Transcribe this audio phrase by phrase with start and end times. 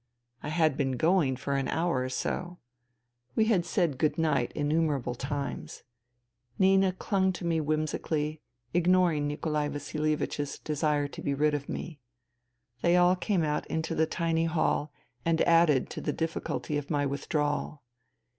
[0.41, 2.57] I had been going for an hour or so.
[3.35, 5.83] We had said" good night" innumerable times.
[6.57, 8.41] Nina clung to me whimsically,
[8.73, 11.99] ignoring Nikolai Vasilievich's desire to be rid of me.
[12.81, 14.91] They all came out into the tiny hall
[15.23, 17.83] and added to the difficulty of my withdrawal.